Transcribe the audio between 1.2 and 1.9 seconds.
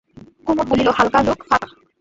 লোক, ফাঁপা।